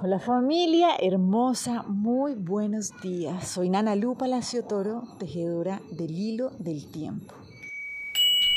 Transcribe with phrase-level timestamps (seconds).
[0.00, 3.48] Hola familia hermosa, muy buenos días.
[3.48, 7.34] Soy Nana Lu Palacio Toro, tejedora del hilo del tiempo.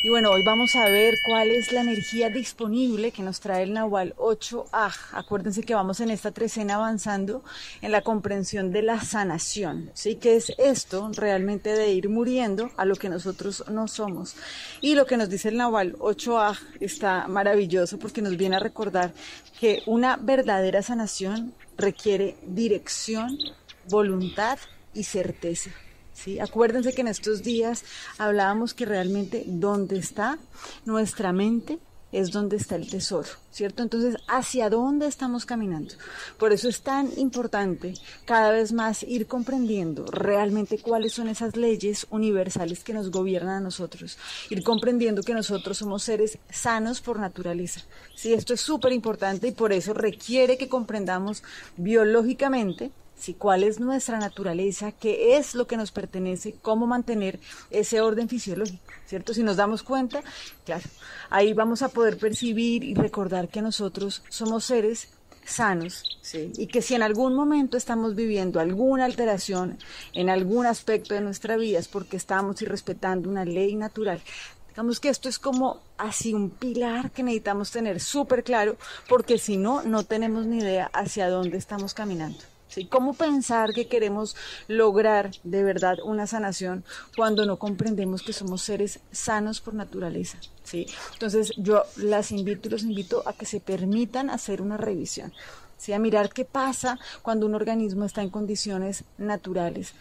[0.00, 3.72] Y bueno, hoy vamos a ver cuál es la energía disponible que nos trae el
[3.72, 4.92] Nahual 8A.
[5.10, 7.42] Acuérdense que vamos en esta trecena avanzando
[7.82, 9.90] en la comprensión de la sanación.
[9.94, 10.14] ¿Sí?
[10.14, 14.36] ¿Qué es esto realmente de ir muriendo a lo que nosotros no somos?
[14.80, 19.12] Y lo que nos dice el Nahual 8A está maravilloso porque nos viene a recordar
[19.58, 23.36] que una verdadera sanación requiere dirección,
[23.88, 24.60] voluntad
[24.94, 25.72] y certeza.
[26.22, 26.40] ¿Sí?
[26.40, 27.84] Acuérdense que en estos días
[28.18, 30.38] hablábamos que realmente donde está
[30.84, 31.78] nuestra mente
[32.10, 33.82] es donde está el tesoro, ¿cierto?
[33.82, 35.94] Entonces, ¿hacia dónde estamos caminando?
[36.38, 42.06] Por eso es tan importante cada vez más ir comprendiendo realmente cuáles son esas leyes
[42.08, 44.16] universales que nos gobiernan a nosotros,
[44.48, 47.82] ir comprendiendo que nosotros somos seres sanos por naturaleza.
[48.16, 51.42] Sí, esto es súper importante y por eso requiere que comprendamos
[51.76, 53.34] biológicamente ¿sí?
[53.34, 58.82] cuál es nuestra naturaleza, qué es lo que nos pertenece, cómo mantener ese orden fisiológico,
[59.06, 59.34] ¿cierto?
[59.34, 60.22] Si nos damos cuenta,
[60.64, 60.84] claro,
[61.30, 65.08] ahí vamos a poder percibir y recordar que nosotros somos seres
[65.48, 66.04] sanos.
[66.56, 69.78] Y que si en algún momento estamos viviendo alguna alteración
[70.12, 74.20] en algún aspecto de nuestra vida es porque estamos irrespetando una ley natural.
[74.68, 78.76] Digamos que esto es como así un pilar que necesitamos tener súper claro,
[79.08, 82.38] porque si no, no tenemos ni idea hacia dónde estamos caminando.
[82.90, 84.36] ¿Cómo pensar que queremos
[84.68, 86.84] lograr de verdad una sanación
[87.16, 90.38] cuando no comprendemos que somos seres sanos por naturaleza?
[90.64, 90.86] ¿sí?
[91.14, 95.32] Entonces yo las invito y los invito a que se permitan hacer una revisión,
[95.76, 95.92] ¿sí?
[95.92, 99.94] a mirar qué pasa cuando un organismo está en condiciones naturales.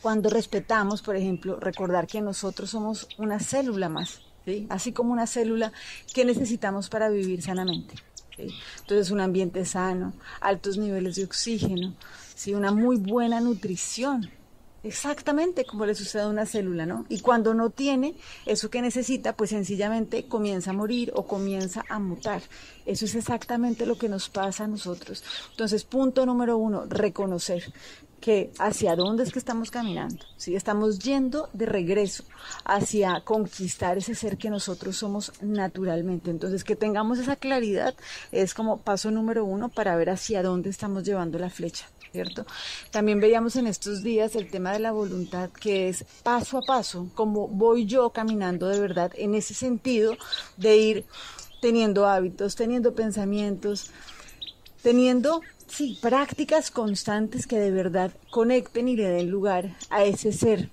[0.00, 4.66] Cuando respetamos, por ejemplo, recordar que nosotros somos una célula más, ¿sí?
[4.70, 5.72] así como una célula
[6.14, 7.94] que necesitamos para vivir sanamente.
[8.38, 11.94] Entonces un ambiente sano, altos niveles de oxígeno,
[12.34, 12.54] ¿sí?
[12.54, 14.30] una muy buena nutrición,
[14.82, 17.06] exactamente como le sucede a una célula, ¿no?
[17.08, 18.14] Y cuando no tiene
[18.44, 22.42] eso que necesita, pues sencillamente comienza a morir o comienza a mutar.
[22.84, 25.24] Eso es exactamente lo que nos pasa a nosotros.
[25.50, 27.72] Entonces, punto número uno, reconocer
[28.20, 30.56] que hacia dónde es que estamos caminando, ¿sí?
[30.56, 32.24] Estamos yendo de regreso
[32.64, 36.30] hacia conquistar ese ser que nosotros somos naturalmente.
[36.30, 37.94] Entonces, que tengamos esa claridad
[38.32, 41.86] es como paso número uno para ver hacia dónde estamos llevando la flecha.
[42.12, 42.46] ¿Cierto?
[42.90, 47.10] También veíamos en estos días el tema de la voluntad, que es paso a paso,
[47.14, 50.16] como voy yo caminando de verdad en ese sentido
[50.56, 51.04] de ir
[51.60, 53.90] teniendo hábitos, teniendo pensamientos,
[54.86, 60.70] teniendo Sí, prácticas constantes que de verdad conecten y le den lugar a ese ser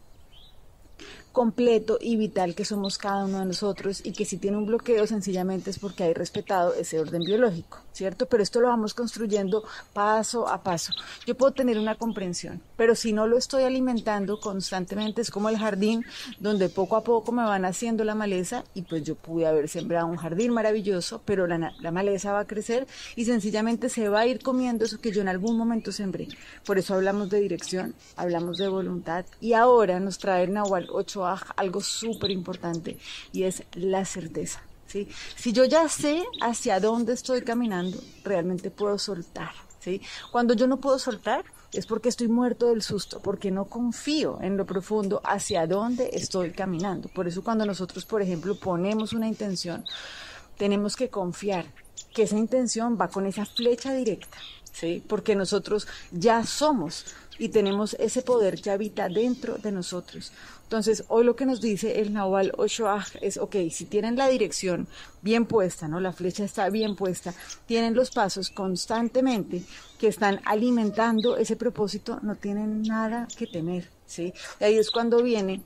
[1.34, 5.08] completo y vital que somos cada uno de nosotros y que si tiene un bloqueo
[5.08, 8.28] sencillamente es porque hay respetado ese orden biológico, ¿cierto?
[8.28, 9.64] Pero esto lo vamos construyendo
[9.94, 10.94] paso a paso.
[11.26, 15.58] Yo puedo tener una comprensión, pero si no lo estoy alimentando constantemente es como el
[15.58, 16.06] jardín
[16.40, 20.06] donde poco a poco me van haciendo la maleza y pues yo pude haber sembrado
[20.06, 24.28] un jardín maravilloso, pero la, la maleza va a crecer y sencillamente se va a
[24.28, 26.28] ir comiendo eso que yo en algún momento sembré.
[26.64, 31.82] Por eso hablamos de dirección, hablamos de voluntad y ahora nos trae Nahual 8 algo
[31.82, 32.98] súper importante
[33.32, 34.62] y es la certeza.
[34.88, 35.08] ¿sí?
[35.36, 39.52] Si yo ya sé hacia dónde estoy caminando, realmente puedo soltar.
[39.80, 40.02] ¿sí?
[40.32, 44.58] Cuando yo no puedo soltar, es porque estoy muerto del susto, porque no confío en
[44.58, 47.10] lo profundo hacia dónde estoy caminando.
[47.10, 49.84] Por eso cuando nosotros, por ejemplo, ponemos una intención,
[50.58, 51.66] tenemos que confiar
[52.14, 54.38] que esa intención va con esa flecha directa,
[54.72, 55.04] ¿sí?
[55.08, 57.06] Porque nosotros ya somos
[57.40, 60.32] y tenemos ese poder que habita dentro de nosotros.
[60.64, 64.88] Entonces, hoy lo que nos dice el Nahual Oshoah es, ok, si tienen la dirección
[65.22, 66.00] bien puesta, ¿no?
[66.00, 67.34] La flecha está bien puesta,
[67.68, 69.64] tienen los pasos constantemente
[70.00, 74.34] que están alimentando ese propósito, no tienen nada que temer, ¿sí?
[74.60, 75.62] Y ahí es cuando viene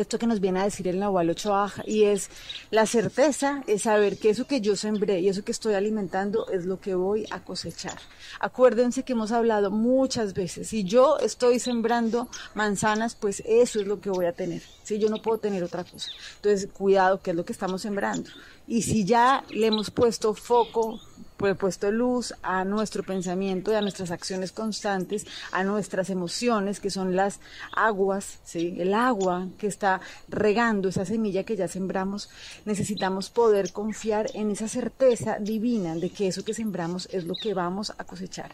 [0.00, 2.30] esto que nos viene a decir el Nahual Ochoa, y es
[2.70, 6.66] la certeza, es saber que eso que yo sembré y eso que estoy alimentando es
[6.66, 7.98] lo que voy a cosechar.
[8.40, 14.00] Acuérdense que hemos hablado muchas veces, si yo estoy sembrando manzanas, pues eso es lo
[14.00, 16.10] que voy a tener, si yo no puedo tener otra cosa.
[16.36, 18.30] Entonces, cuidado, que es lo que estamos sembrando.
[18.66, 21.00] Y si ya le hemos puesto foco,
[21.36, 27.16] puesto luz a nuestro pensamiento y a nuestras acciones constantes, a nuestras emociones, que son
[27.16, 27.40] las
[27.74, 28.76] aguas, ¿sí?
[28.78, 32.30] el agua que está regando esa semilla que ya sembramos,
[32.64, 37.54] necesitamos poder confiar en esa certeza divina de que eso que sembramos es lo que
[37.54, 38.52] vamos a cosechar.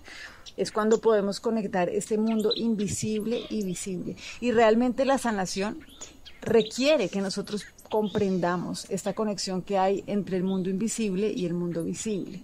[0.56, 4.17] Es cuando podemos conectar este mundo invisible y visible.
[4.41, 5.81] Y realmente la sanación
[6.41, 11.85] requiere que nosotros comprendamos esta conexión que hay entre el mundo invisible y el mundo
[11.85, 12.41] visible.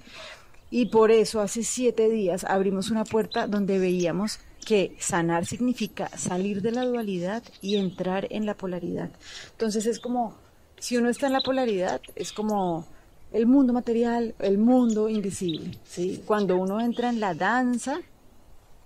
[0.70, 6.60] Y por eso hace siete días abrimos una puerta donde veíamos que sanar significa salir
[6.60, 9.10] de la dualidad y entrar en la polaridad.
[9.52, 10.34] Entonces es como,
[10.78, 12.84] si uno está en la polaridad, es como
[13.32, 15.78] el mundo material, el mundo invisible.
[15.84, 16.22] ¿sí?
[16.26, 18.00] Cuando uno entra en la danza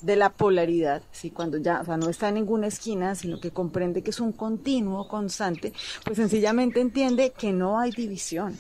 [0.03, 1.31] de la polaridad, ¿sí?
[1.31, 5.73] cuando ya no está en ninguna esquina, sino que comprende que es un continuo constante,
[6.05, 8.59] pues sencillamente entiende que no hay división.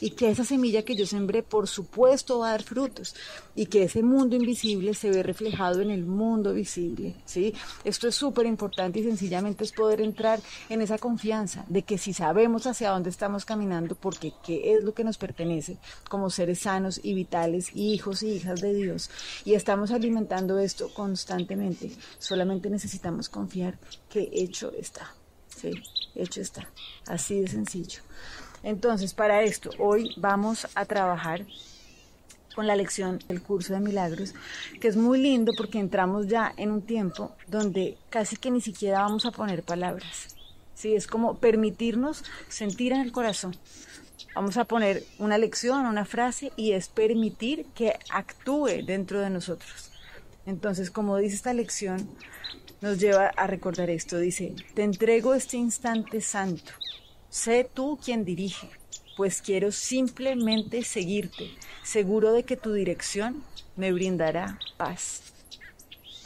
[0.00, 3.14] Y que esa semilla que yo sembré, por supuesto, va a dar frutos.
[3.54, 7.54] Y que ese mundo invisible se ve reflejado en el mundo visible, ¿sí?
[7.84, 12.12] Esto es súper importante y sencillamente es poder entrar en esa confianza de que si
[12.12, 15.78] sabemos hacia dónde estamos caminando, porque qué es lo que nos pertenece
[16.08, 19.10] como seres sanos y vitales, hijos y hijas de Dios,
[19.44, 23.78] y estamos alimentando esto constantemente, solamente necesitamos confiar
[24.08, 25.14] que hecho está.
[25.48, 25.70] Sí,
[26.14, 26.70] hecho está.
[27.06, 28.00] Así de sencillo.
[28.68, 31.46] Entonces, para esto, hoy vamos a trabajar
[32.54, 34.34] con la lección del curso de milagros,
[34.78, 39.00] que es muy lindo porque entramos ya en un tiempo donde casi que ni siquiera
[39.00, 40.36] vamos a poner palabras.
[40.74, 43.56] Sí, es como permitirnos sentir en el corazón.
[44.34, 49.90] Vamos a poner una lección, una frase y es permitir que actúe dentro de nosotros.
[50.44, 52.06] Entonces, como dice esta lección,
[52.82, 54.18] nos lleva a recordar esto.
[54.18, 56.72] Dice, te entrego este instante santo
[57.30, 58.68] Sé tú quien dirige,
[59.16, 61.50] pues quiero simplemente seguirte,
[61.82, 63.44] seguro de que tu dirección
[63.76, 65.37] me brindará paz.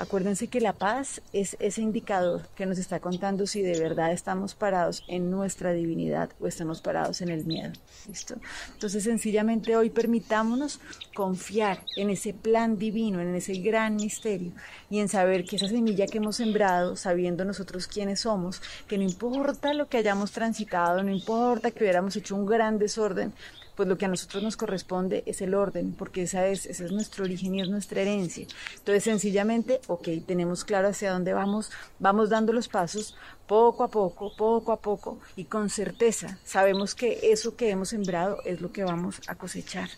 [0.02, 4.52] Acuérdense que la paz es ese indicador que nos está contando si de verdad estamos
[4.52, 7.70] parados en nuestra divinidad o estamos parados en el miedo.
[8.08, 8.34] ¿Listo?
[8.72, 10.80] Entonces, sencillamente hoy permitámonos
[11.14, 14.50] confiar en ese plan divino, en ese gran misterio
[14.90, 19.04] y en saber que esa semilla que hemos sembrado, sabiendo nosotros quiénes somos, que no
[19.04, 23.32] importa lo que hayamos transitado, no importa que hubiéramos hecho un gran desorden,
[23.76, 26.92] pues lo que a nosotros nos corresponde es el orden, porque esa es, ese es
[26.92, 28.46] nuestro origen y es nuestra herencia.
[28.76, 33.16] Entonces, sencillamente, ok, tenemos claro hacia dónde vamos, vamos dando los pasos
[33.46, 36.38] poco a poco, poco a poco y con certeza.
[36.44, 39.88] Sabemos que eso que hemos sembrado es lo que vamos a cosechar.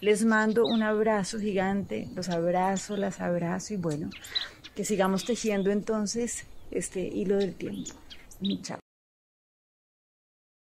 [0.00, 4.10] Les mando un abrazo gigante, los abrazo, las abrazo y bueno,
[4.74, 7.92] que sigamos tejiendo entonces este hilo del tiempo.
[8.62, 8.85] Chao.